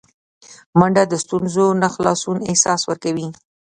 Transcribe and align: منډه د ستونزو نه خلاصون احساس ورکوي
منډه 0.79 1.03
د 1.07 1.13
ستونزو 1.23 1.65
نه 1.81 1.87
خلاصون 1.95 2.37
احساس 2.49 2.81
ورکوي 2.89 3.27